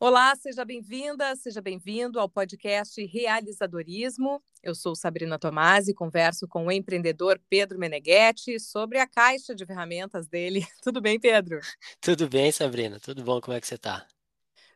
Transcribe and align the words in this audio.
Olá, 0.00 0.32
seja 0.36 0.64
bem-vinda, 0.64 1.34
seja 1.34 1.60
bem-vindo 1.60 2.20
ao 2.20 2.28
podcast 2.28 3.04
Realizadorismo. 3.04 4.40
Eu 4.62 4.72
sou 4.72 4.94
Sabrina 4.94 5.40
Tomasi 5.40 5.90
e 5.90 5.94
converso 5.94 6.46
com 6.46 6.66
o 6.66 6.70
empreendedor 6.70 7.40
Pedro 7.50 7.80
Meneghetti 7.80 8.60
sobre 8.60 9.00
a 9.00 9.08
caixa 9.08 9.56
de 9.56 9.66
ferramentas 9.66 10.28
dele. 10.28 10.64
Tudo 10.84 11.00
bem, 11.00 11.18
Pedro? 11.18 11.58
Tudo 12.00 12.28
bem, 12.28 12.52
Sabrina? 12.52 13.00
Tudo 13.00 13.24
bom? 13.24 13.40
Como 13.40 13.56
é 13.56 13.60
que 13.60 13.66
você 13.66 13.74
está? 13.74 14.06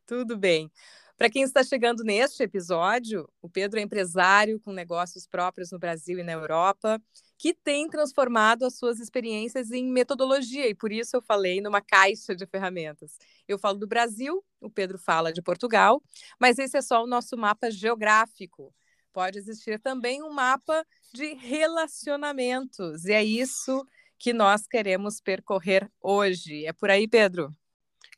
Tudo 0.04 0.36
bem. 0.36 0.68
Para 1.16 1.30
quem 1.30 1.44
está 1.44 1.62
chegando 1.62 2.02
neste 2.02 2.42
episódio, 2.42 3.28
o 3.40 3.48
Pedro 3.48 3.78
é 3.78 3.82
empresário 3.84 4.58
com 4.58 4.72
negócios 4.72 5.24
próprios 5.24 5.70
no 5.70 5.78
Brasil 5.78 6.18
e 6.18 6.24
na 6.24 6.32
Europa, 6.32 7.00
que 7.42 7.52
tem 7.52 7.88
transformado 7.88 8.64
as 8.64 8.78
suas 8.78 9.00
experiências 9.00 9.72
em 9.72 9.84
metodologia, 9.84 10.68
e 10.68 10.76
por 10.76 10.92
isso 10.92 11.16
eu 11.16 11.20
falei 11.20 11.60
numa 11.60 11.80
caixa 11.80 12.36
de 12.36 12.46
ferramentas. 12.46 13.18
Eu 13.48 13.58
falo 13.58 13.76
do 13.78 13.86
Brasil, 13.88 14.44
o 14.60 14.70
Pedro 14.70 14.96
fala 14.96 15.32
de 15.32 15.42
Portugal, 15.42 16.00
mas 16.38 16.56
esse 16.56 16.76
é 16.76 16.80
só 16.80 17.02
o 17.02 17.06
nosso 17.08 17.36
mapa 17.36 17.68
geográfico. 17.68 18.72
Pode 19.12 19.40
existir 19.40 19.80
também 19.80 20.22
um 20.22 20.32
mapa 20.32 20.86
de 21.12 21.34
relacionamentos, 21.34 23.06
e 23.06 23.12
é 23.12 23.24
isso 23.24 23.84
que 24.20 24.32
nós 24.32 24.68
queremos 24.68 25.20
percorrer 25.20 25.90
hoje. 26.00 26.64
É 26.64 26.72
por 26.72 26.90
aí, 26.90 27.08
Pedro? 27.08 27.52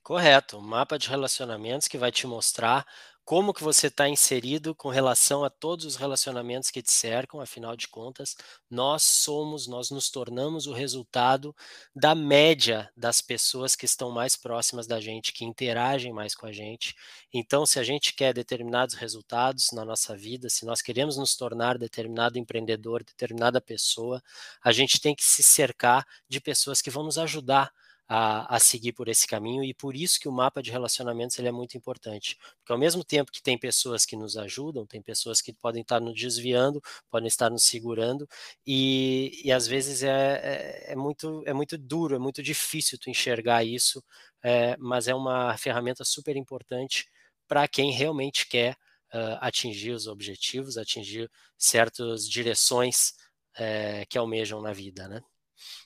Correto, 0.02 0.58
um 0.58 0.60
mapa 0.60 0.98
de 0.98 1.08
relacionamentos 1.08 1.88
que 1.88 1.96
vai 1.96 2.12
te 2.12 2.26
mostrar 2.26 2.86
como 3.24 3.54
que 3.54 3.62
você 3.62 3.86
está 3.86 4.08
inserido 4.08 4.74
com 4.74 4.90
relação 4.90 5.44
a 5.44 5.50
todos 5.50 5.86
os 5.86 5.96
relacionamentos 5.96 6.70
que 6.70 6.82
te 6.82 6.92
cercam, 6.92 7.40
afinal 7.40 7.74
de 7.74 7.88
contas, 7.88 8.36
nós 8.70 9.02
somos, 9.02 9.66
nós 9.66 9.90
nos 9.90 10.10
tornamos 10.10 10.66
o 10.66 10.72
resultado 10.72 11.56
da 11.94 12.14
média 12.14 12.90
das 12.96 13.22
pessoas 13.22 13.74
que 13.74 13.86
estão 13.86 14.10
mais 14.10 14.36
próximas 14.36 14.86
da 14.86 15.00
gente, 15.00 15.32
que 15.32 15.44
interagem 15.44 16.12
mais 16.12 16.34
com 16.34 16.46
a 16.46 16.52
gente. 16.52 16.94
Então, 17.32 17.64
se 17.64 17.78
a 17.78 17.82
gente 17.82 18.14
quer 18.14 18.34
determinados 18.34 18.94
resultados 18.94 19.70
na 19.72 19.84
nossa 19.84 20.14
vida, 20.14 20.50
se 20.50 20.66
nós 20.66 20.82
queremos 20.82 21.16
nos 21.16 21.34
tornar 21.34 21.78
determinado 21.78 22.38
empreendedor, 22.38 23.02
determinada 23.02 23.60
pessoa, 23.60 24.22
a 24.62 24.70
gente 24.70 25.00
tem 25.00 25.14
que 25.14 25.24
se 25.24 25.42
cercar 25.42 26.06
de 26.28 26.40
pessoas 26.40 26.82
que 26.82 26.90
vão 26.90 27.04
nos 27.04 27.16
ajudar 27.16 27.72
a, 28.08 28.56
a, 28.56 28.60
seguir 28.60 28.92
por 28.92 29.08
esse 29.08 29.26
caminho 29.26 29.64
e 29.64 29.72
por 29.72 29.96
isso 29.96 30.20
que 30.20 30.28
o 30.28 30.32
mapa 30.32 30.62
de 30.62 30.70
relacionamentos 30.70 31.38
ele 31.38 31.48
é 31.48 31.52
muito 31.52 31.76
importante, 31.76 32.36
porque 32.58 32.72
ao 32.72 32.78
mesmo 32.78 33.02
tempo 33.02 33.32
que 33.32 33.42
tem 33.42 33.58
pessoas 33.58 34.04
que 34.04 34.16
nos 34.16 34.36
ajudam, 34.36 34.86
tem 34.86 35.00
pessoas 35.02 35.40
que 35.40 35.52
podem 35.52 35.82
estar 35.82 36.00
nos 36.00 36.14
desviando, 36.14 36.82
podem 37.10 37.28
estar 37.28 37.50
nos 37.50 37.64
segurando 37.64 38.28
e, 38.66 39.40
e 39.44 39.52
às 39.52 39.66
vezes 39.66 40.02
é, 40.02 40.86
é, 40.88 40.92
é 40.92 40.96
muito 40.96 41.42
é 41.46 41.52
muito 41.52 41.78
duro, 41.78 42.14
é 42.14 42.18
muito 42.18 42.42
difícil 42.42 42.98
tu 42.98 43.10
enxergar 43.10 43.64
isso, 43.64 44.02
é, 44.42 44.76
mas 44.78 45.08
é 45.08 45.14
uma 45.14 45.56
ferramenta 45.56 46.04
super 46.04 46.36
importante 46.36 47.06
para 47.48 47.66
quem 47.68 47.90
realmente 47.92 48.46
quer 48.48 48.76
uh, 49.12 49.38
atingir 49.40 49.92
os 49.92 50.06
objetivos, 50.06 50.76
atingir 50.78 51.30
certas 51.58 52.28
direções 52.28 53.14
é, 53.56 54.04
que 54.06 54.18
almejam 54.18 54.60
na 54.60 54.72
vida, 54.72 55.08
né? 55.08 55.22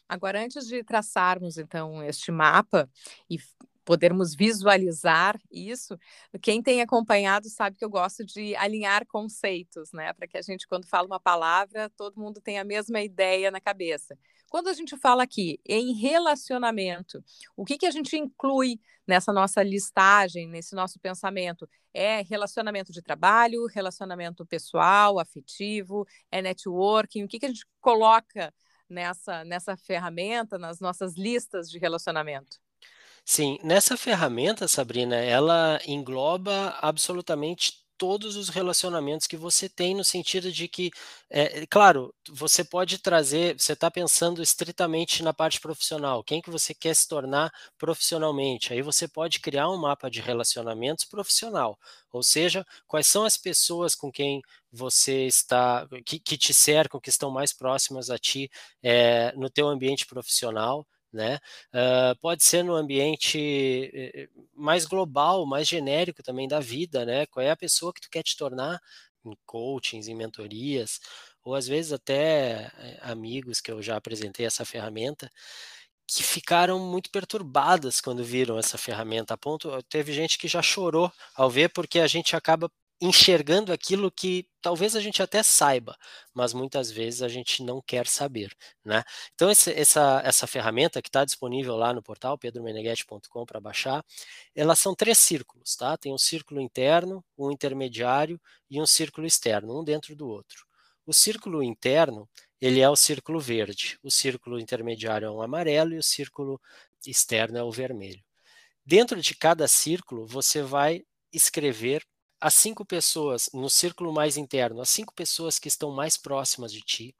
Agora, 0.09 0.43
antes 0.43 0.67
de 0.67 0.83
traçarmos, 0.83 1.59
então, 1.59 2.03
este 2.03 2.33
mapa 2.33 2.89
e 3.29 3.39
podermos 3.85 4.35
visualizar 4.35 5.41
isso, 5.51 5.99
quem 6.43 6.63
tem 6.63 6.83
acompanhado 6.83 7.49
sabe 7.49 7.75
que 7.77 7.85
eu 7.85 7.89
gosto 7.89 8.23
de 8.23 8.55
alinhar 8.57 9.07
conceitos, 9.07 9.91
né? 9.93 10.13
Para 10.13 10.29
que 10.29 10.37
a 10.37 10.43
gente, 10.43 10.69
quando 10.69 10.87
fala 10.87 11.07
uma 11.07 11.19
palavra, 11.19 11.89
todo 11.97 12.21
mundo 12.21 12.39
tenha 12.39 12.61
a 12.61 12.65
mesma 12.65 13.01
ideia 13.01 13.51
na 13.51 13.63
cabeça. 13.63 14.15
Quando 14.51 14.69
a 14.69 14.75
gente 14.75 14.95
fala 14.99 15.23
aqui 15.23 15.59
em 15.65 15.95
relacionamento, 15.95 17.25
o 17.57 17.65
que, 17.65 17.79
que 17.79 17.87
a 17.87 17.91
gente 17.91 18.15
inclui 18.15 18.79
nessa 19.07 19.33
nossa 19.33 19.63
listagem, 19.63 20.47
nesse 20.47 20.75
nosso 20.75 20.99
pensamento? 21.01 21.67
É 21.95 22.21
relacionamento 22.21 22.93
de 22.93 23.01
trabalho, 23.01 23.67
relacionamento 23.67 24.45
pessoal, 24.45 25.19
afetivo, 25.19 26.07
é 26.31 26.43
networking, 26.43 27.25
o 27.25 27.29
que, 27.29 27.39
que 27.39 27.47
a 27.47 27.49
gente 27.49 27.67
coloca 27.81 28.53
nessa, 28.89 29.45
nessa 29.45 29.77
ferramenta, 29.77 30.59
nas 30.59 30.81
nossas 30.81 31.17
listas 31.17 31.71
de 31.71 31.79
relacionamento? 31.79 32.59
Sim, 33.25 33.59
nessa 33.63 33.97
ferramenta, 33.97 34.67
Sabrina, 34.67 35.17
ela 35.17 35.79
engloba 35.87 36.71
absolutamente 36.81 37.87
todos 37.99 38.37
os 38.37 38.49
relacionamentos 38.49 39.27
que 39.27 39.37
você 39.37 39.69
tem, 39.69 39.95
no 39.95 40.05
sentido 40.05 40.53
de 40.53 40.69
que, 40.69 40.91
é, 41.29 41.67
claro, 41.67 42.15
você 42.31 42.65
pode 42.65 42.99
trazer, 42.99 43.59
você 43.59 43.73
está 43.75 43.91
pensando 43.91 44.43
estritamente 44.43 45.23
na 45.23 45.35
parte 45.35 45.61
profissional, 45.61 46.23
quem 46.25 46.41
que 46.41 46.51
você 46.51 46.73
quer 46.75 46.95
se 46.95 47.09
tornar 47.09 47.53
profissionalmente, 47.77 48.73
aí 48.73 48.81
você 48.83 49.09
pode 49.09 49.41
criar 49.41 49.69
um 49.71 49.77
mapa 49.77 50.11
de 50.11 50.21
relacionamentos 50.21 51.05
profissional, 51.05 51.79
ou 52.13 52.23
seja, 52.23 52.65
quais 52.87 53.07
são 53.07 53.25
as 53.25 53.37
pessoas 53.37 53.95
com 53.95 54.11
quem 54.11 54.41
você 54.73 55.27
está, 55.27 55.87
que, 56.07 56.19
que 56.19 56.39
te 56.39 56.55
cercam, 56.55 57.01
que 57.01 57.11
estão 57.11 57.31
mais 57.31 57.53
próximas 57.53 58.11
a 58.11 58.19
ti 58.19 58.51
é, 58.83 59.33
no 59.37 59.51
teu 59.51 59.69
ambiente 59.69 60.07
profissional, 60.07 60.87
né? 61.19 61.39
Uh, 61.75 62.19
pode 62.21 62.45
ser 62.45 62.63
no 62.65 62.75
ambiente 62.75 63.39
eh, 63.95 64.29
mais 64.55 64.87
global, 64.87 65.45
mais 65.47 65.69
genérico 65.69 66.23
também 66.23 66.49
da 66.49 66.61
vida, 66.61 67.05
né? 67.05 67.27
Qual 67.27 67.45
é 67.45 67.51
a 67.51 67.57
pessoa 67.57 67.93
que 67.93 68.01
tu 68.01 68.09
quer 68.11 68.23
te 68.23 68.37
tornar 68.37 68.81
em 69.27 69.37
coachings, 69.47 70.09
em 70.09 70.15
mentorias, 70.15 71.01
ou 71.45 71.55
às 71.55 71.67
vezes 71.69 71.93
até 71.93 72.71
eh, 72.79 72.99
amigos 73.03 73.61
que 73.61 73.71
eu 73.73 73.83
já 73.83 73.97
apresentei 73.97 74.47
essa 74.47 74.65
ferramenta 74.65 75.31
que 76.07 76.23
ficaram 76.23 76.79
muito 76.81 77.11
perturbadas 77.11 78.01
quando 78.01 78.25
viram 78.25 78.59
essa 78.59 78.79
ferramenta. 78.79 79.35
A 79.35 79.39
ponto, 79.39 79.83
teve 79.85 80.13
gente 80.13 80.39
que 80.39 80.49
já 80.49 80.63
chorou 80.63 81.13
ao 81.35 81.51
ver 81.51 81.69
porque 81.71 82.01
a 82.01 82.07
gente 82.07 82.35
acaba 82.37 82.71
enxergando 83.01 83.73
aquilo 83.73 84.11
que 84.11 84.49
talvez 84.61 84.97
a 84.97 85.01
gente 85.01 85.23
até 85.23 85.43
saiba, 85.43 85.97
mas 86.35 86.53
muitas 86.53 86.91
vezes 86.91 87.23
a 87.23 87.29
gente 87.29 87.63
não 87.63 87.81
quer 87.81 88.07
saber, 88.09 88.53
né? 88.85 89.05
Então 89.35 89.51
esse, 89.51 89.73
essa, 89.73 90.21
essa 90.25 90.47
ferramenta 90.47 91.01
que 91.01 91.09
está 91.09 91.25
disponível 91.25 91.77
lá 91.77 91.93
no 91.93 92.03
portal 92.03 92.37
pedromeneghetti.com 92.37 93.47
para 93.47 93.61
baixar, 93.61 94.05
elas 94.55 94.81
são 94.81 94.95
três 94.95 95.19
círculos, 95.19 95.77
tá? 95.77 95.97
Tem 95.97 96.13
um 96.13 96.19
círculo 96.19 96.61
interno, 96.61 97.25
um 97.37 97.53
intermediário 97.53 98.41
e 98.69 98.81
um 98.81 98.87
círculo 98.87 99.27
externo, 99.27 99.81
um 99.81 99.85
dentro 99.85 100.17
do 100.17 100.29
outro. 100.29 100.67
O 101.07 101.15
círculo 101.15 101.63
interno, 101.63 102.29
ele 102.61 102.81
é 102.81 102.91
o 102.91 102.97
círculo 102.97 103.41
verde, 103.41 103.99
o 104.03 104.11
círculo 104.11 104.59
intermediário 104.59 105.27
é 105.27 105.31
um 105.31 105.41
amarelo 105.41 105.95
e 105.95 105.99
o 105.99 106.03
círculo 106.03 106.61
externo 107.07 107.59
é 107.59 107.63
o 107.63 107.71
vermelho. 107.71 108.23
Dentro 108.85 109.21
de 109.21 109.35
cada 109.37 109.69
círculo, 109.69 110.27
você 110.27 110.63
vai 110.63 111.05
escrever 111.33 112.05
as 112.41 112.55
cinco 112.55 112.85
pessoas 112.85 113.49
no 113.53 113.69
círculo 113.69 114.13
mais 114.13 114.37
interno, 114.37 114.81
as 114.81 114.91
cinco 114.91 115.13
pessoas 115.15 115.59
que 115.59 115.69
estão 115.69 115.91
mais 115.91 116.17
próximas 116.17 116.73
de 116.73 116.81
ti, 116.83 117.15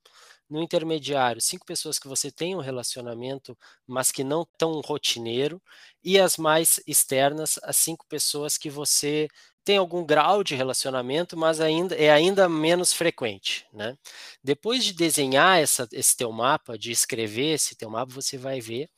no 0.49 0.63
intermediário, 0.63 1.41
cinco 1.41 1.67
pessoas 1.67 1.99
que 1.99 2.09
você 2.09 2.31
tem 2.31 2.57
um 2.57 2.61
relacionamento, 2.61 3.57
mas 3.87 4.11
que 4.11 4.25
não 4.25 4.47
tão 4.57 4.81
rotineiro, 4.81 5.61
e 6.03 6.19
as 6.19 6.37
mais 6.39 6.81
externas, 6.87 7.59
as 7.63 7.77
cinco 7.77 8.07
pessoas 8.09 8.57
que 8.57 8.71
você 8.71 9.29
tem 9.65 9.77
algum 9.77 10.03
grau 10.07 10.43
de 10.43 10.55
relacionamento, 10.55 11.37
mas 11.37 11.61
ainda 11.61 11.95
é 11.95 12.11
ainda 12.11 12.49
menos 12.49 12.95
frequente, 12.95 13.67
né? 13.71 13.99
Depois 14.43 14.83
de 14.83 14.95
desenhar 14.95 15.59
essa, 15.61 15.87
esse 15.93 16.17
teu 16.17 16.33
mapa, 16.33 16.79
de 16.79 16.91
escrever 16.91 17.55
esse 17.55 17.77
teu 17.77 17.91
mapa, 17.91 18.11
você 18.11 18.39
vai 18.39 18.61
ver 18.63 18.89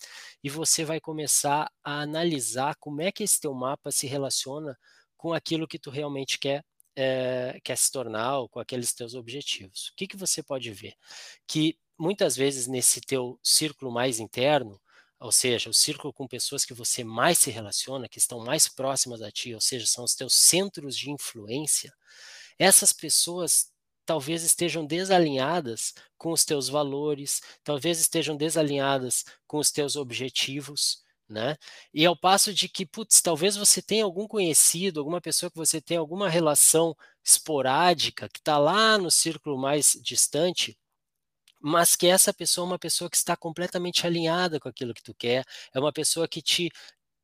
e 0.44 0.48
você 0.48 0.84
vai 0.84 1.00
começar 1.00 1.68
a 1.82 2.00
analisar 2.02 2.76
como 2.78 3.02
é 3.02 3.10
que 3.10 3.24
esse 3.24 3.40
teu 3.40 3.52
mapa 3.52 3.90
se 3.90 4.06
relaciona 4.06 4.78
com 5.20 5.34
aquilo 5.34 5.68
que 5.68 5.78
tu 5.78 5.90
realmente 5.90 6.38
quer 6.38 6.64
é, 6.96 7.60
quer 7.62 7.76
se 7.76 7.92
tornar 7.92 8.38
ou 8.38 8.48
com 8.48 8.58
aqueles 8.58 8.94
teus 8.94 9.14
objetivos. 9.14 9.88
O 9.88 9.94
que, 9.96 10.06
que 10.06 10.16
você 10.16 10.42
pode 10.42 10.72
ver? 10.72 10.94
Que 11.46 11.78
muitas 11.98 12.34
vezes 12.34 12.66
nesse 12.66 13.02
teu 13.02 13.38
círculo 13.42 13.92
mais 13.92 14.18
interno, 14.18 14.80
ou 15.18 15.30
seja, 15.30 15.68
o 15.68 15.74
círculo 15.74 16.10
com 16.10 16.26
pessoas 16.26 16.64
que 16.64 16.72
você 16.72 17.04
mais 17.04 17.38
se 17.38 17.50
relaciona, 17.50 18.08
que 18.08 18.16
estão 18.18 18.40
mais 18.40 18.66
próximas 18.66 19.20
a 19.20 19.30
ti, 19.30 19.54
ou 19.54 19.60
seja, 19.60 19.86
são 19.86 20.04
os 20.04 20.14
teus 20.14 20.34
centros 20.34 20.96
de 20.96 21.10
influência, 21.10 21.92
essas 22.58 22.90
pessoas 22.90 23.70
talvez 24.06 24.42
estejam 24.42 24.86
desalinhadas 24.86 25.92
com 26.16 26.32
os 26.32 26.46
teus 26.46 26.66
valores, 26.70 27.42
talvez 27.62 28.00
estejam 28.00 28.38
desalinhadas 28.38 29.26
com 29.46 29.58
os 29.58 29.70
teus 29.70 29.96
objetivos, 29.96 31.02
né? 31.30 31.56
E 31.94 32.04
ao 32.04 32.16
passo 32.16 32.52
de 32.52 32.68
que, 32.68 32.84
putz, 32.84 33.20
talvez 33.22 33.56
você 33.56 33.80
tenha 33.80 34.04
algum 34.04 34.26
conhecido, 34.26 35.00
alguma 35.00 35.20
pessoa 35.20 35.50
que 35.50 35.56
você 35.56 35.80
tem 35.80 35.96
alguma 35.96 36.28
relação 36.28 36.96
esporádica, 37.24 38.28
que 38.28 38.40
está 38.40 38.58
lá 38.58 38.98
no 38.98 39.10
círculo 39.10 39.58
mais 39.58 39.98
distante, 40.02 40.76
mas 41.60 41.96
que 41.96 42.06
essa 42.06 42.32
pessoa 42.32 42.66
é 42.66 42.70
uma 42.70 42.78
pessoa 42.78 43.10
que 43.10 43.16
está 43.16 43.36
completamente 43.36 44.06
alinhada 44.06 44.58
com 44.60 44.68
aquilo 44.68 44.94
que 44.94 45.02
tu 45.02 45.14
quer, 45.14 45.44
é 45.74 45.78
uma 45.80 45.92
pessoa 45.92 46.26
que 46.28 46.42
te 46.42 46.70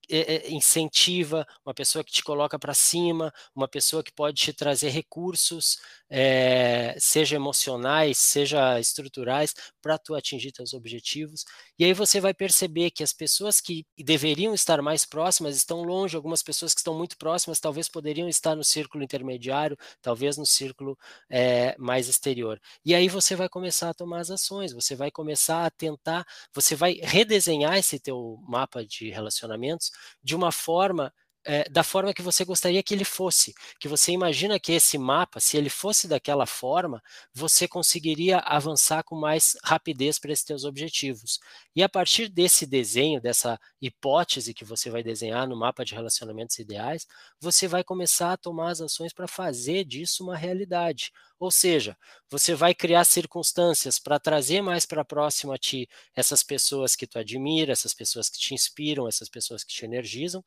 é, 0.09 0.51
incentiva, 0.51 1.47
uma 1.65 1.75
pessoa 1.75 2.05
que 2.05 2.13
te 2.13 2.23
coloca 2.23 2.59
para 2.59 2.75
cima, 2.75 3.33
uma 3.55 3.69
pessoa 3.69 4.03
que 4.05 4.13
pode 4.13 4.37
te 4.41 4.53
trazer 4.53 4.91
recursos, 4.91 5.79
é, 6.09 6.97
seja 6.99 7.37
emocionais, 7.37 8.19
seja 8.19 8.79
estruturais, 8.79 9.55
para 9.87 9.99
tu 9.99 10.17
atingir 10.17 10.51
teus 10.51 10.75
objetivos. 10.75 11.45
E 11.79 11.85
aí 11.85 11.93
você 11.95 12.21
vai 12.21 12.35
perceber 12.35 12.91
que 12.91 13.05
as 13.05 13.13
pessoas 13.13 13.61
que 13.61 13.87
deveriam 13.97 14.53
estar 14.53 14.83
mais 14.83 15.07
próximas 15.07 15.55
estão 15.57 15.83
longe, 15.83 16.17
algumas 16.17 16.43
pessoas 16.43 16.75
que 16.75 16.81
estão 16.81 16.93
muito 16.99 17.17
próximas 17.17 17.61
talvez 17.61 17.89
poderiam 17.89 18.29
estar 18.29 18.57
no 18.57 18.65
círculo 18.65 19.05
intermediário, 19.05 19.77
talvez 20.03 20.37
no 20.37 20.45
círculo 20.45 20.99
é, 21.31 21.77
mais 21.79 22.09
exterior. 22.09 22.61
E 22.85 22.97
aí 22.97 23.09
você 23.09 23.37
vai 23.37 23.49
começar 23.49 23.91
a 23.91 23.95
tomar 23.95 24.19
as 24.19 24.31
ações, 24.33 24.73
você 24.73 24.97
vai 24.97 25.09
começar 25.09 25.65
a 25.65 25.71
tentar, 25.71 26.27
você 26.53 26.75
vai 26.75 26.95
redesenhar 27.01 27.77
esse 27.79 28.01
teu 28.01 28.39
mapa 28.49 28.85
de 28.85 29.11
relacionamentos 29.11 29.93
de 30.21 30.35
uma 30.35 30.51
forma 30.51 31.13
é, 31.47 31.69
da 31.71 31.85
forma 31.85 32.13
que 32.13 32.23
você 32.23 32.45
gostaria 32.45 32.83
que 32.83 32.93
ele 32.93 33.05
fosse. 33.05 33.55
Que 33.79 33.87
você 33.87 34.11
imagina 34.11 34.59
que 34.59 34.73
esse 34.73 34.99
mapa, 34.99 35.39
se 35.39 35.57
ele 35.57 35.71
fosse 35.71 36.09
daquela 36.09 36.45
forma, 36.45 37.01
você 37.33 37.69
conseguiria 37.69 38.39
avançar 38.41 39.05
com 39.05 39.15
mais 39.15 39.57
rapidez 39.63 40.19
para 40.19 40.33
esses 40.33 40.45
seus 40.45 40.65
objetivos. 40.65 41.39
E 41.75 41.83
a 41.85 41.89
partir 41.89 42.29
desse 42.29 42.67
desenho, 42.67 43.21
dessa 43.21 43.59
hipótese 43.81 44.53
que 44.53 44.65
você 44.65 44.91
vai 44.91 45.05
desenhar 45.05 45.47
no 45.47 45.57
mapa 45.57 45.85
de 45.85 45.95
relacionamentos 45.95 46.59
ideais, 46.59 47.07
você 47.41 47.69
vai 47.69 47.85
começar 47.85 48.33
a 48.33 48.37
tomar 48.37 48.73
as 48.73 48.81
ações 48.81 49.13
para 49.13 49.29
fazer 49.29 49.85
disso 49.85 50.25
uma 50.25 50.37
realidade. 50.37 51.13
Ou 51.39 51.51
seja, 51.51 51.97
você 52.29 52.55
vai 52.55 52.75
criar 52.75 53.05
circunstâncias 53.05 53.99
para 54.01 54.19
trazer 54.19 54.63
mais 54.63 54.85
para 54.87 55.05
próximo 55.05 55.53
a 55.53 55.59
ti 55.59 55.89
essas 56.15 56.43
pessoas 56.43 56.97
que 56.97 57.07
tu 57.07 57.19
admira, 57.19 57.73
essas 57.73 57.95
pessoas 57.95 58.29
que 58.29 58.39
te 58.39 58.55
inspiram, 58.55 59.07
essas 59.07 59.29
pessoas 59.29 59.63
que 59.63 59.73
te 59.73 59.85
energizam, 59.85 60.43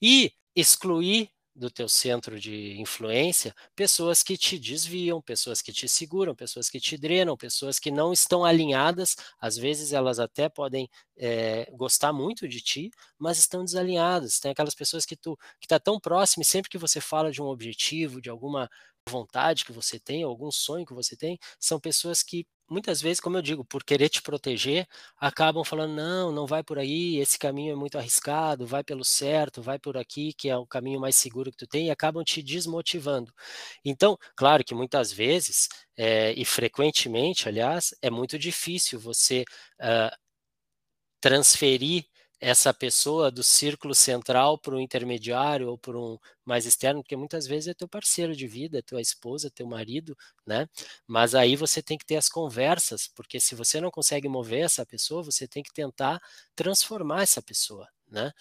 e 0.00 0.32
excluir 0.54 1.30
do 1.56 1.70
teu 1.70 1.88
centro 1.88 2.38
de 2.40 2.80
influência 2.80 3.54
pessoas 3.76 4.22
que 4.24 4.36
te 4.36 4.58
desviam, 4.58 5.22
pessoas 5.22 5.62
que 5.62 5.72
te 5.72 5.88
seguram, 5.88 6.34
pessoas 6.34 6.68
que 6.68 6.80
te 6.80 6.98
drenam, 6.98 7.36
pessoas 7.36 7.78
que 7.78 7.90
não 7.92 8.12
estão 8.12 8.44
alinhadas. 8.44 9.16
Às 9.40 9.56
vezes 9.56 9.92
elas 9.92 10.18
até 10.18 10.48
podem 10.48 10.88
é, 11.16 11.70
gostar 11.72 12.12
muito 12.12 12.48
de 12.48 12.60
ti, 12.60 12.90
mas 13.18 13.38
estão 13.38 13.64
desalinhadas. 13.64 14.40
Tem 14.40 14.50
aquelas 14.50 14.74
pessoas 14.74 15.06
que 15.06 15.16
tu 15.16 15.36
que 15.60 15.66
está 15.66 15.78
tão 15.78 16.00
próximo 16.00 16.42
e 16.42 16.46
sempre 16.46 16.68
que 16.70 16.78
você 16.78 17.00
fala 17.00 17.30
de 17.30 17.40
um 17.40 17.46
objetivo, 17.46 18.20
de 18.20 18.30
alguma 18.30 18.68
vontade 19.08 19.64
que 19.64 19.72
você 19.72 20.00
tem, 20.00 20.22
algum 20.22 20.50
sonho 20.50 20.86
que 20.86 20.94
você 20.94 21.16
tem, 21.16 21.38
são 21.60 21.78
pessoas 21.78 22.22
que 22.22 22.46
muitas 22.68 23.00
vezes, 23.00 23.20
como 23.20 23.36
eu 23.36 23.42
digo, 23.42 23.64
por 23.64 23.84
querer 23.84 24.08
te 24.08 24.22
proteger, 24.22 24.86
acabam 25.18 25.64
falando: 25.64 25.94
não, 25.94 26.32
não 26.32 26.46
vai 26.46 26.62
por 26.62 26.78
aí, 26.78 27.18
esse 27.18 27.38
caminho 27.38 27.72
é 27.72 27.76
muito 27.76 27.98
arriscado, 27.98 28.66
vai 28.66 28.82
pelo 28.84 29.04
certo, 29.04 29.62
vai 29.62 29.78
por 29.78 29.96
aqui, 29.96 30.32
que 30.32 30.48
é 30.48 30.56
o 30.56 30.66
caminho 30.66 31.00
mais 31.00 31.16
seguro 31.16 31.50
que 31.50 31.56
tu 31.56 31.66
tem, 31.66 31.86
e 31.86 31.90
acabam 31.90 32.24
te 32.24 32.42
desmotivando. 32.42 33.32
Então, 33.84 34.18
claro 34.36 34.64
que 34.64 34.74
muitas 34.74 35.12
vezes, 35.12 35.68
é, 35.96 36.32
e 36.32 36.44
frequentemente, 36.44 37.48
aliás, 37.48 37.94
é 38.02 38.10
muito 38.10 38.38
difícil 38.38 38.98
você 38.98 39.44
uh, 39.80 40.14
transferir 41.20 42.04
essa 42.40 42.74
pessoa 42.74 43.30
do 43.30 43.42
círculo 43.42 43.94
central 43.94 44.58
para 44.58 44.74
o 44.74 44.80
intermediário 44.80 45.68
ou 45.70 45.78
para 45.78 45.98
um 45.98 46.18
mais 46.44 46.66
externo, 46.66 47.02
porque 47.02 47.16
muitas 47.16 47.46
vezes 47.46 47.68
é 47.68 47.74
teu 47.74 47.88
parceiro 47.88 48.34
de 48.36 48.46
vida, 48.46 48.78
é 48.78 48.82
tua 48.82 49.00
esposa, 49.00 49.50
teu 49.50 49.66
marido, 49.66 50.16
né? 50.46 50.68
Mas 51.06 51.34
aí 51.34 51.56
você 51.56 51.82
tem 51.82 51.96
que 51.98 52.04
ter 52.06 52.16
as 52.16 52.28
conversas, 52.28 53.08
porque 53.08 53.40
se 53.40 53.54
você 53.54 53.80
não 53.80 53.90
consegue 53.90 54.28
mover 54.28 54.64
essa 54.64 54.84
pessoa, 54.84 55.22
você 55.22 55.48
tem 55.48 55.62
que 55.62 55.72
tentar 55.72 56.20
transformar 56.54 57.22
essa 57.22 57.40
pessoa, 57.42 57.88
né? 58.10 58.32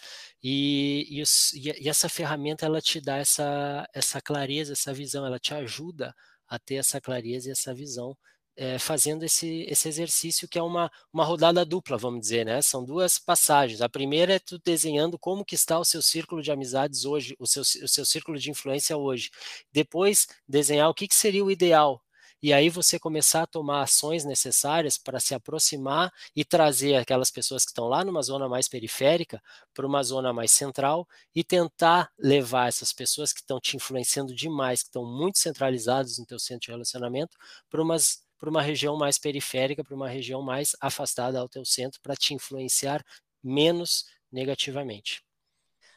E, 0.41 1.07
e, 1.09 1.21
os, 1.21 1.53
e 1.53 1.87
essa 1.89 2.09
ferramenta 2.09 2.65
ela 2.65 2.81
te 2.81 2.99
dá 3.01 3.17
essa, 3.17 3.87
essa 3.93 4.21
clareza, 4.21 4.73
essa 4.73 4.93
visão, 4.93 5.25
ela 5.25 5.39
te 5.39 5.53
ajuda 5.53 6.13
a 6.47 6.59
ter 6.59 6.75
essa 6.75 6.99
clareza 7.01 7.49
e 7.49 7.51
essa 7.51 7.73
visão 7.73 8.17
é, 8.55 8.77
fazendo 8.77 9.23
esse, 9.23 9.65
esse 9.69 9.87
exercício 9.87 10.47
que 10.47 10.59
é 10.59 10.63
uma, 10.63 10.91
uma 11.11 11.25
rodada 11.25 11.65
dupla, 11.65 11.97
vamos 11.97 12.21
dizer, 12.21 12.45
né? 12.45 12.61
São 12.61 12.83
duas 12.83 13.17
passagens. 13.19 13.81
A 13.81 13.89
primeira 13.89 14.33
é 14.35 14.39
tu 14.39 14.59
desenhando 14.63 15.17
como 15.17 15.45
que 15.45 15.55
está 15.55 15.79
o 15.79 15.85
seu 15.85 16.01
círculo 16.01 16.41
de 16.41 16.51
amizades 16.51 17.05
hoje, 17.05 17.35
o 17.39 17.47
seu, 17.47 17.61
o 17.61 17.87
seu 17.87 18.05
círculo 18.05 18.37
de 18.37 18.51
influência 18.51 18.97
hoje. 18.97 19.31
Depois, 19.71 20.27
desenhar 20.47 20.89
o 20.89 20.93
que, 20.93 21.07
que 21.07 21.15
seria 21.15 21.43
o 21.43 21.51
ideal. 21.51 22.03
E 22.43 22.51
aí 22.51 22.69
você 22.69 22.99
começar 22.99 23.43
a 23.43 23.47
tomar 23.47 23.83
ações 23.83 24.25
necessárias 24.25 24.97
para 24.97 25.17
se 25.17 25.33
aproximar 25.33 26.11
e 26.35 26.43
trazer 26.43 26.95
aquelas 26.95 27.31
pessoas 27.31 27.63
que 27.63 27.71
estão 27.71 27.87
lá 27.87 28.03
numa 28.03 28.21
zona 28.21 28.49
mais 28.49 28.67
periférica 28.67 29.41
para 29.73 29.87
uma 29.87 30.03
zona 30.03 30.33
mais 30.33 30.51
central 30.51 31.07
e 31.33 31.41
tentar 31.41 32.11
levar 32.19 32.67
essas 32.67 32.91
pessoas 32.91 33.31
que 33.31 33.39
estão 33.39 33.61
te 33.61 33.77
influenciando 33.77 34.35
demais, 34.35 34.81
que 34.83 34.89
estão 34.89 35.05
muito 35.05 35.39
centralizadas 35.39 36.17
no 36.17 36.25
teu 36.25 36.37
centro 36.37 36.65
de 36.65 36.71
relacionamento, 36.71 37.37
para 37.69 37.81
umas 37.81 38.21
para 38.39 38.49
uma 38.49 38.61
região 38.61 38.97
mais 38.97 39.17
periférica, 39.17 39.83
para 39.83 39.95
uma 39.95 40.09
região 40.09 40.41
mais 40.41 40.75
afastada 40.81 41.39
ao 41.39 41.49
teu 41.49 41.63
centro, 41.63 41.99
para 42.01 42.15
te 42.15 42.33
influenciar 42.33 43.03
menos 43.43 44.05
negativamente. 44.31 45.23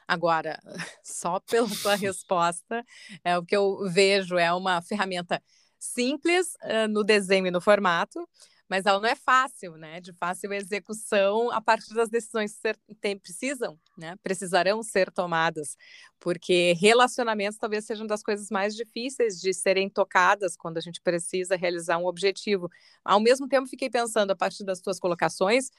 Agora, 0.06 0.58
só 1.02 1.40
pela 1.40 1.68
tua 1.82 1.94
resposta, 1.96 2.84
é 3.24 3.36
o 3.36 3.44
que 3.44 3.56
eu 3.56 3.88
vejo 3.90 4.38
é 4.38 4.52
uma 4.52 4.80
ferramenta 4.82 5.42
simples 5.78 6.54
uh, 6.62 6.88
no 6.88 7.02
desenho 7.04 7.46
e 7.46 7.50
no 7.50 7.60
formato, 7.60 8.26
mas 8.68 8.84
ela 8.86 9.00
não 9.00 9.08
é 9.08 9.14
fácil, 9.14 9.76
né? 9.76 10.00
De 10.00 10.12
fácil 10.12 10.52
execução 10.52 11.50
a 11.50 11.60
partir 11.60 11.94
das 11.94 12.08
decisões 12.08 12.54
que 12.54 12.60
ser, 12.60 12.78
tem, 13.00 13.18
precisam, 13.18 13.78
né? 13.96 14.16
Precisarão 14.22 14.82
ser 14.82 15.10
tomadas, 15.10 15.76
porque 16.18 16.74
relacionamentos 16.74 17.58
talvez 17.58 17.84
sejam 17.84 18.06
das 18.06 18.22
coisas 18.22 18.50
mais 18.50 18.74
difíceis 18.74 19.40
de 19.40 19.52
serem 19.54 19.88
tocadas 19.88 20.56
quando 20.56 20.78
a 20.78 20.80
gente 20.80 21.00
precisa 21.00 21.56
realizar 21.56 21.98
um 21.98 22.06
objetivo. 22.06 22.70
Ao 23.04 23.20
mesmo 23.20 23.48
tempo, 23.48 23.68
fiquei 23.68 23.88
pensando 23.90 24.30
a 24.32 24.36
partir 24.36 24.64
das 24.64 24.80
tuas 24.80 24.98
colocações 24.98 25.70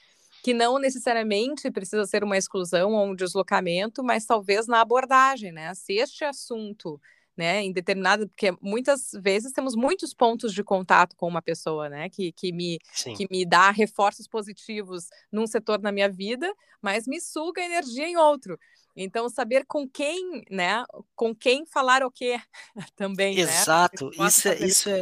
que 0.44 0.54
não 0.54 0.78
necessariamente 0.80 1.70
precisa 1.72 2.06
ser 2.06 2.24
uma 2.24 2.38
exclusão 2.38 2.94
ou 2.94 3.08
um 3.08 3.16
deslocamento, 3.16 4.04
mas 4.04 4.26
talvez 4.26 4.68
na 4.68 4.82
abordagem, 4.82 5.52
né? 5.52 5.74
Se 5.74 5.94
este 5.94 6.24
assunto 6.24 7.00
né, 7.38 7.62
em 7.62 7.72
determinada, 7.72 8.28
porque 8.28 8.52
muitas 8.60 9.12
vezes 9.22 9.52
temos 9.54 9.76
muitos 9.76 10.14
pontos 10.14 10.52
de 10.54 10.64
contato 10.64 11.16
com 11.16 11.28
uma 11.28 11.42
pessoa, 11.42 11.88
né, 11.88 12.10
que, 12.10 12.32
que, 12.32 12.52
me, 12.52 12.80
que 13.16 13.28
me 13.30 13.46
dá 13.46 13.70
reforços 13.70 14.28
positivos 14.28 15.08
num 15.32 15.46
setor 15.46 15.80
na 15.80 15.92
minha 15.92 16.10
vida, 16.10 16.52
mas 16.82 17.06
me 17.06 17.22
suga 17.22 17.62
energia 17.62 18.08
em 18.08 18.18
outro. 18.18 18.60
Então, 18.96 19.30
saber 19.30 19.64
com 19.68 19.88
quem, 19.88 20.44
né, 20.50 20.84
com 21.16 21.36
quem 21.36 21.66
falar 21.68 22.04
o 22.04 22.10
quê 22.10 22.40
também, 22.96 23.36
né, 23.36 23.42
Exato, 23.42 24.10
né? 24.18 24.28
isso, 24.28 24.48
é, 24.48 24.66
isso, 24.66 24.90
é, 24.90 25.00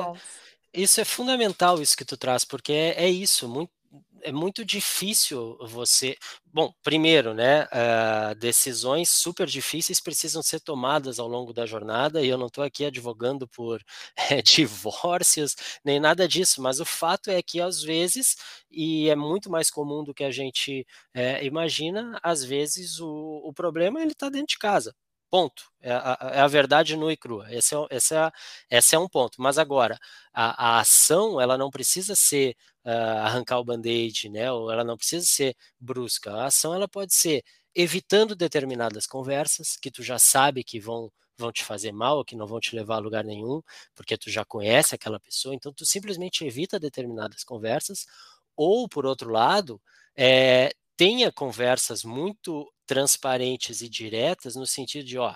isso 0.73 0.99
é 0.99 1.05
fundamental, 1.05 1.81
isso 1.81 1.95
que 1.95 2.03
tu 2.03 2.17
traz, 2.17 2.43
porque 2.43 2.73
é, 2.73 3.05
é 3.05 3.09
isso, 3.09 3.47
muito, 3.47 3.71
é 4.25 4.31
muito 4.31 4.66
difícil 4.66 5.57
você. 5.68 6.18
Bom, 6.54 6.71
primeiro, 6.83 7.33
né, 7.33 7.64
uh, 7.66 8.35
decisões 8.35 9.09
super 9.09 9.47
difíceis 9.47 9.99
precisam 10.02 10.42
ser 10.44 10.59
tomadas 10.61 11.19
ao 11.19 11.28
longo 11.28 11.54
da 11.54 11.66
jornada, 11.66 12.21
e 12.21 12.28
eu 12.30 12.38
não 12.38 12.47
estou 12.47 12.64
aqui 12.64 12.85
advogando 12.85 13.47
por 13.47 13.81
é, 14.30 14.42
divórcios, 14.44 15.56
nem 15.83 15.99
nada 15.99 16.28
disso, 16.28 16.61
mas 16.61 16.80
o 16.80 16.85
fato 16.85 17.30
é 17.30 17.42
que, 17.42 17.61
às 17.61 17.81
vezes, 17.81 18.35
e 18.71 19.09
é 19.09 19.16
muito 19.16 19.49
mais 19.49 19.69
comum 19.69 20.04
do 20.04 20.14
que 20.14 20.23
a 20.23 20.31
gente 20.31 20.85
é, 21.14 21.44
imagina, 21.45 22.19
às 22.23 22.44
vezes 22.44 22.99
o, 22.99 23.42
o 23.44 23.54
problema 23.54 24.02
ele 24.02 24.11
está 24.14 24.30
dentro 24.30 24.47
de 24.47 24.57
casa. 24.57 24.94
Ponto. 25.35 25.63
É 25.81 25.92
a, 25.92 26.18
é 26.35 26.39
a, 26.39 26.47
verdade 26.47 26.95
nua 26.95 27.11
e 27.11 27.18
crua. 27.18 27.45
Esse 27.54 27.75
é, 27.75 27.87
esse, 27.92 28.15
é, 28.15 28.31
esse 28.71 28.95
é 28.95 28.99
um 28.99 29.09
ponto. 29.09 29.42
Mas 29.42 29.57
agora, 29.57 29.99
a, 30.33 30.77
a 30.77 30.80
ação, 30.80 31.42
ela 31.42 31.57
não 31.57 31.69
precisa 31.69 32.15
ser 32.15 32.56
uh, 32.85 33.19
arrancar 33.25 33.59
o 33.59 33.65
band-aid, 33.65 34.30
né? 34.30 34.49
Ou 34.49 34.71
ela 34.71 34.85
não 34.85 34.95
precisa 34.95 35.25
ser 35.25 35.54
brusca. 35.77 36.31
A 36.31 36.45
ação, 36.45 36.73
ela 36.73 36.87
pode 36.87 37.13
ser 37.13 37.44
evitando 37.75 38.33
determinadas 38.33 39.06
conversas 39.06 39.75
que 39.75 39.92
tu 39.92 40.01
já 40.01 40.18
sabe 40.18 40.63
que 40.63 40.80
vão 40.80 41.11
vão 41.37 41.51
te 41.51 41.65
fazer 41.65 41.92
mal, 41.92 42.23
que 42.23 42.33
não 42.33 42.47
vão 42.47 42.61
te 42.61 42.73
levar 42.73 42.95
a 42.95 42.99
lugar 42.99 43.25
nenhum, 43.25 43.61
porque 43.94 44.18
tu 44.18 44.30
já 44.30 44.45
conhece 44.45 44.95
aquela 44.95 45.19
pessoa, 45.19 45.54
então 45.54 45.73
tu 45.73 45.85
simplesmente 45.85 46.45
evita 46.45 46.80
determinadas 46.80 47.44
conversas, 47.44 48.06
ou 48.56 48.87
por 48.87 49.06
outro 49.06 49.30
lado, 49.30 49.81
é, 50.15 50.71
tenha 50.95 51.30
conversas 51.33 52.06
muito 52.06 52.71
transparentes 52.85 53.81
e 53.81 53.89
diretas 53.89 54.56
no 54.56 54.65
sentido 54.68 55.06
de, 55.06 55.18
ó, 55.18 55.35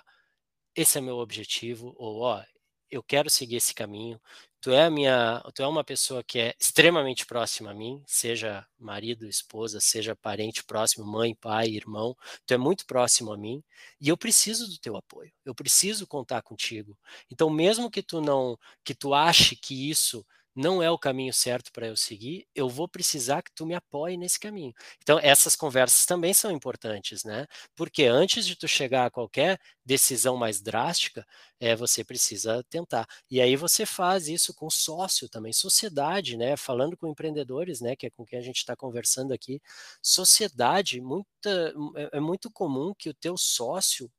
esse 0.75 0.97
é 0.97 1.01
meu 1.01 1.17
objetivo, 1.17 1.93
ou 1.97 2.21
ó, 2.21 2.43
eu 2.89 3.03
quero 3.03 3.29
seguir 3.29 3.57
esse 3.57 3.73
caminho. 3.73 4.19
Tu 4.61 4.71
é 4.71 4.83
a 4.83 4.89
minha, 4.89 5.41
tu 5.55 5.61
é 5.63 5.67
uma 5.67 5.83
pessoa 5.83 6.23
que 6.23 6.37
é 6.39 6.55
extremamente 6.59 7.25
próxima 7.25 7.71
a 7.71 7.73
mim, 7.73 8.03
seja 8.05 8.67
marido, 8.77 9.25
esposa, 9.25 9.79
seja 9.79 10.15
parente 10.15 10.63
próximo, 10.65 11.05
mãe, 11.05 11.33
pai, 11.33 11.67
irmão, 11.69 12.15
tu 12.45 12.53
é 12.53 12.57
muito 12.57 12.85
próximo 12.85 13.31
a 13.31 13.37
mim 13.37 13.63
e 14.01 14.09
eu 14.09 14.17
preciso 14.17 14.67
do 14.67 14.77
teu 14.77 14.97
apoio. 14.97 15.31
Eu 15.45 15.55
preciso 15.55 16.05
contar 16.05 16.41
contigo. 16.41 16.97
Então, 17.31 17.49
mesmo 17.49 17.89
que 17.89 18.03
tu 18.03 18.19
não, 18.19 18.57
que 18.83 18.93
tu 18.93 19.13
ache 19.13 19.55
que 19.55 19.89
isso 19.89 20.25
não 20.59 20.83
é 20.83 20.91
o 20.91 20.97
caminho 20.99 21.33
certo 21.33 21.71
para 21.71 21.87
eu 21.87 21.95
seguir, 21.95 22.45
eu 22.53 22.67
vou 22.67 22.85
precisar 22.87 23.41
que 23.41 23.51
tu 23.53 23.65
me 23.65 23.73
apoie 23.73 24.17
nesse 24.17 24.37
caminho. 24.37 24.73
Então, 25.01 25.17
essas 25.21 25.55
conversas 25.55 26.05
também 26.05 26.33
são 26.33 26.51
importantes, 26.51 27.23
né? 27.23 27.47
Porque 27.75 28.03
antes 28.03 28.45
de 28.45 28.57
tu 28.57 28.67
chegar 28.67 29.05
a 29.05 29.09
qualquer 29.09 29.57
decisão 29.85 30.35
mais 30.35 30.61
drástica, 30.61 31.25
é, 31.61 31.75
você 31.77 32.03
precisa 32.03 32.61
tentar. 32.69 33.07
E 33.31 33.39
aí 33.41 33.55
você 33.55 33.85
faz 33.85 34.27
isso 34.27 34.53
com 34.53 34.69
sócio 34.69 35.29
também, 35.29 35.53
sociedade, 35.53 36.35
né? 36.35 36.57
Falando 36.57 36.97
com 36.97 37.07
empreendedores, 37.07 37.79
né? 37.79 37.95
Que 37.95 38.07
é 38.07 38.09
com 38.09 38.25
quem 38.25 38.37
a 38.39 38.41
gente 38.41 38.57
está 38.57 38.75
conversando 38.75 39.33
aqui. 39.33 39.61
Sociedade, 40.01 40.99
muita, 40.99 41.73
é, 41.95 42.17
é 42.17 42.19
muito 42.19 42.51
comum 42.51 42.93
que 42.97 43.09
o 43.09 43.13
teu 43.13 43.37
sócio 43.37 44.11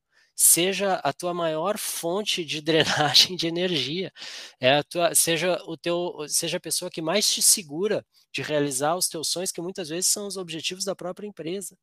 seja 0.43 0.95
a 1.05 1.13
tua 1.13 1.35
maior 1.35 1.77
fonte 1.77 2.43
de 2.45 2.63
drenagem 2.63 3.37
de 3.37 3.47
energia, 3.47 4.11
é 4.59 4.77
a 4.77 4.83
tua, 4.83 5.15
seja 5.15 5.59
o 5.67 5.77
teu, 5.77 6.15
seja 6.29 6.57
a 6.57 6.61
pessoa 6.61 6.91
que 6.91 7.03
mais 7.03 7.31
te 7.31 7.43
segura 7.43 8.05
de 8.33 8.41
realizar 8.43 8.97
os 8.97 9.07
teus 9.09 9.29
sonhos, 9.29 9.53
que 9.53 9.61
muitas 9.61 9.91
vezes 9.91 10.11
são 10.11 10.27
os 10.27 10.39
objetivos 10.39 10.85
da 10.85 10.97
própria 10.97 11.27
empresa. 11.27 11.77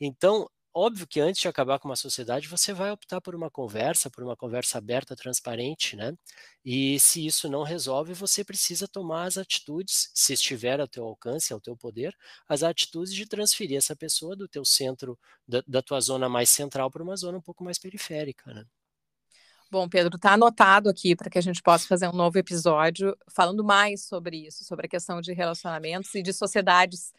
Então, 0.00 0.48
óbvio 0.74 1.06
que 1.06 1.20
antes 1.20 1.40
de 1.40 1.48
acabar 1.48 1.78
com 1.78 1.88
uma 1.88 1.96
sociedade, 1.96 2.48
você 2.48 2.72
vai 2.72 2.90
optar 2.90 3.20
por 3.20 3.34
uma 3.34 3.50
conversa, 3.50 4.10
por 4.10 4.24
uma 4.24 4.36
conversa 4.36 4.78
aberta, 4.78 5.14
transparente, 5.16 5.96
né? 5.96 6.14
E 6.64 6.98
se 7.00 7.24
isso 7.24 7.48
não 7.48 7.62
resolve, 7.62 8.12
você 8.14 8.44
precisa 8.44 8.88
tomar 8.88 9.24
as 9.24 9.38
atitudes, 9.38 10.10
se 10.14 10.32
estiver 10.34 10.80
ao 10.80 10.88
teu 10.88 11.04
alcance, 11.04 11.52
ao 11.52 11.60
teu 11.60 11.76
poder, 11.76 12.14
as 12.48 12.62
atitudes 12.62 13.14
de 13.14 13.26
transferir 13.26 13.78
essa 13.78 13.94
pessoa 13.96 14.36
do 14.36 14.48
teu 14.48 14.64
centro, 14.64 15.18
da, 15.46 15.62
da 15.66 15.82
tua 15.82 16.00
zona 16.00 16.28
mais 16.28 16.50
central 16.50 16.90
para 16.90 17.02
uma 17.02 17.16
zona 17.16 17.38
um 17.38 17.42
pouco 17.42 17.62
mais 17.64 17.78
periférica, 17.78 18.52
né? 18.52 18.64
Bom, 19.70 19.88
Pedro, 19.88 20.16
está 20.16 20.34
anotado 20.34 20.88
aqui 20.88 21.16
para 21.16 21.28
que 21.28 21.38
a 21.38 21.40
gente 21.40 21.60
possa 21.62 21.86
fazer 21.88 22.08
um 22.08 22.12
novo 22.12 22.38
episódio 22.38 23.16
falando 23.28 23.64
mais 23.64 24.04
sobre 24.04 24.46
isso, 24.46 24.64
sobre 24.64 24.86
a 24.86 24.88
questão 24.88 25.20
de 25.20 25.32
relacionamentos 25.32 26.14
e 26.14 26.22
de 26.22 26.32
sociedades 26.32 27.12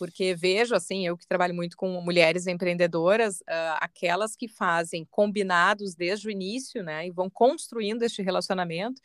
porque 0.00 0.34
vejo, 0.34 0.74
assim, 0.74 1.06
eu 1.06 1.14
que 1.14 1.26
trabalho 1.26 1.54
muito 1.54 1.76
com 1.76 2.00
mulheres 2.00 2.46
empreendedoras, 2.46 3.42
uh, 3.42 3.76
aquelas 3.80 4.34
que 4.34 4.48
fazem 4.48 5.06
combinados 5.10 5.94
desde 5.94 6.26
o 6.26 6.30
início, 6.30 6.82
né, 6.82 7.06
e 7.06 7.10
vão 7.10 7.28
construindo 7.28 8.02
este 8.02 8.22
relacionamento, 8.22 8.98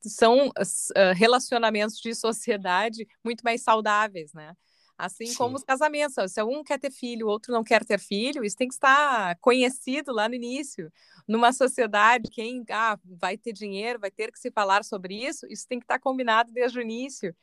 são 0.00 0.46
uh, 0.46 1.12
relacionamentos 1.16 1.96
de 1.98 2.14
sociedade 2.14 3.08
muito 3.24 3.42
mais 3.42 3.62
saudáveis, 3.62 4.32
né? 4.32 4.54
Assim 4.96 5.26
Sim. 5.26 5.34
como 5.34 5.56
os 5.56 5.64
casamentos. 5.64 6.14
Se 6.30 6.42
um 6.44 6.62
quer 6.62 6.78
ter 6.78 6.92
filho, 6.92 7.26
o 7.26 7.30
outro 7.30 7.52
não 7.52 7.64
quer 7.64 7.84
ter 7.84 7.98
filho, 7.98 8.44
isso 8.44 8.56
tem 8.56 8.68
que 8.68 8.74
estar 8.74 9.36
conhecido 9.40 10.12
lá 10.12 10.28
no 10.28 10.36
início. 10.36 10.92
Numa 11.26 11.52
sociedade, 11.52 12.30
quem 12.30 12.64
ah, 12.70 12.96
vai 13.04 13.36
ter 13.36 13.52
dinheiro, 13.52 13.98
vai 13.98 14.12
ter 14.12 14.30
que 14.30 14.38
se 14.38 14.52
falar 14.52 14.84
sobre 14.84 15.26
isso, 15.26 15.44
isso 15.50 15.66
tem 15.66 15.80
que 15.80 15.84
estar 15.84 15.98
combinado 15.98 16.52
desde 16.52 16.78
o 16.78 16.82
início 16.82 17.34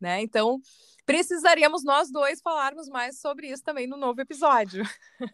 né? 0.00 0.20
Então, 0.22 0.60
precisaríamos 1.04 1.84
nós 1.84 2.10
dois 2.10 2.40
falarmos 2.40 2.88
mais 2.88 3.20
sobre 3.20 3.48
isso 3.48 3.62
também 3.62 3.86
no 3.86 3.96
novo 3.96 4.20
episódio. 4.20 4.84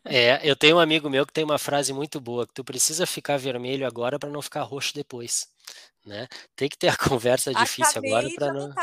É, 0.04 0.40
eu 0.48 0.54
tenho 0.54 0.76
um 0.76 0.80
amigo 0.80 1.08
meu 1.08 1.26
que 1.26 1.32
tem 1.32 1.44
uma 1.44 1.58
frase 1.58 1.92
muito 1.92 2.20
boa, 2.20 2.46
que 2.46 2.54
tu 2.54 2.62
precisa 2.62 3.06
ficar 3.06 3.38
vermelho 3.38 3.86
agora 3.86 4.18
para 4.18 4.30
não 4.30 4.42
ficar 4.42 4.62
roxo 4.62 4.94
depois, 4.94 5.48
né? 6.04 6.28
Tem 6.54 6.68
que 6.68 6.76
ter 6.76 6.88
a 6.88 6.96
conversa 6.96 7.52
difícil 7.52 7.90
Acabei 7.90 8.12
agora 8.12 8.34
para 8.34 8.52
não. 8.52 8.74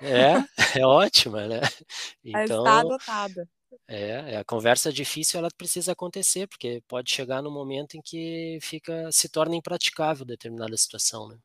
É, 0.00 0.78
é 0.78 0.86
ótima, 0.86 1.46
né? 1.46 1.60
Então, 2.24 2.58
está 2.58 2.80
adotada. 2.80 3.48
É, 3.86 4.36
a 4.36 4.44
conversa 4.44 4.92
difícil 4.92 5.38
ela 5.38 5.48
precisa 5.56 5.92
acontecer, 5.92 6.46
porque 6.46 6.82
pode 6.86 7.10
chegar 7.10 7.42
no 7.42 7.50
momento 7.50 7.96
em 7.96 8.00
que 8.02 8.58
fica 8.60 9.10
se 9.10 9.28
torna 9.28 9.56
impraticável 9.56 10.24
determinada 10.24 10.76
situação, 10.76 11.28
né? 11.28 11.36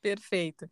Perfeito. 0.00 0.68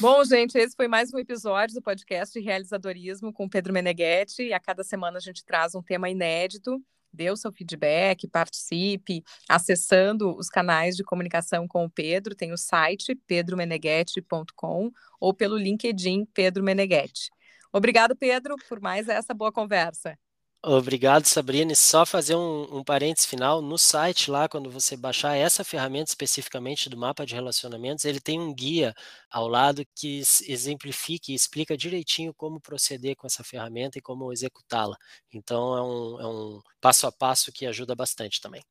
Bom, 0.00 0.24
gente, 0.24 0.56
esse 0.56 0.74
foi 0.74 0.88
mais 0.88 1.12
um 1.12 1.18
episódio 1.18 1.74
do 1.74 1.82
podcast 1.82 2.38
de 2.38 2.44
Realizadorismo 2.44 3.32
com 3.32 3.48
Pedro 3.48 3.72
Meneghetti. 3.72 4.44
E 4.44 4.52
a 4.52 4.58
cada 4.58 4.82
semana 4.82 5.18
a 5.18 5.20
gente 5.20 5.44
traz 5.44 5.74
um 5.74 5.82
tema 5.82 6.08
inédito. 6.08 6.82
Dê 7.12 7.30
o 7.30 7.36
seu 7.36 7.52
feedback, 7.52 8.26
participe, 8.26 9.22
acessando 9.48 10.34
os 10.34 10.48
canais 10.48 10.96
de 10.96 11.04
comunicação 11.04 11.68
com 11.68 11.84
o 11.84 11.90
Pedro. 11.90 12.34
Tem 12.34 12.52
o 12.52 12.56
site 12.56 13.14
pedromeneghetti.com 13.26 14.90
ou 15.20 15.34
pelo 15.34 15.58
LinkedIn 15.58 16.24
Pedro 16.32 16.64
Meneghetti. 16.64 17.30
Obrigado, 17.70 18.16
Pedro, 18.16 18.56
por 18.68 18.80
mais 18.80 19.08
essa 19.08 19.34
boa 19.34 19.52
conversa. 19.52 20.18
Obrigado, 20.64 21.26
Sabrina. 21.26 21.72
E 21.72 21.76
só 21.76 22.06
fazer 22.06 22.36
um, 22.36 22.78
um 22.78 22.84
parênteses 22.84 23.28
final, 23.28 23.60
no 23.60 23.76
site 23.76 24.30
lá, 24.30 24.48
quando 24.48 24.70
você 24.70 24.96
baixar 24.96 25.36
essa 25.36 25.64
ferramenta 25.64 26.10
especificamente 26.10 26.88
do 26.88 26.96
mapa 26.96 27.26
de 27.26 27.34
relacionamentos, 27.34 28.04
ele 28.04 28.20
tem 28.20 28.38
um 28.38 28.54
guia 28.54 28.94
ao 29.28 29.48
lado 29.48 29.84
que 29.92 30.22
exemplifica 30.46 31.32
e 31.32 31.34
explica 31.34 31.76
direitinho 31.76 32.32
como 32.32 32.60
proceder 32.60 33.16
com 33.16 33.26
essa 33.26 33.42
ferramenta 33.42 33.98
e 33.98 34.00
como 34.00 34.32
executá-la. 34.32 34.96
Então, 35.32 35.76
é 35.76 35.82
um, 35.82 36.20
é 36.20 36.26
um 36.28 36.62
passo 36.80 37.08
a 37.08 37.12
passo 37.12 37.50
que 37.50 37.66
ajuda 37.66 37.96
bastante 37.96 38.40
também. 38.40 38.62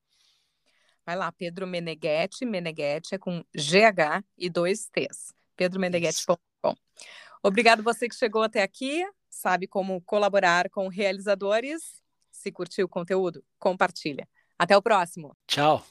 Vai 1.05 1.17
lá, 1.17 1.29
Pedro 1.29 1.67
Meneghetti, 1.67 2.45
Meneghetti 2.45 3.15
é 3.15 3.17
com 3.17 3.43
GH 3.53 4.23
e 4.37 4.49
dois 4.49 4.87
T's. 4.87 5.33
pedromeneghetti.com. 5.57 6.73
Obrigado 7.43 7.83
você 7.83 8.07
que 8.07 8.15
chegou 8.15 8.43
até 8.43 8.61
aqui 8.61 9.03
sabe 9.31 9.65
como 9.65 10.01
colaborar 10.01 10.69
com 10.69 10.87
realizadores. 10.87 12.03
Se 12.31 12.51
curtiu 12.51 12.85
o 12.85 12.89
conteúdo, 12.89 13.43
compartilha. 13.57 14.27
Até 14.59 14.77
o 14.77 14.81
próximo. 14.81 15.35
Tchau. 15.47 15.83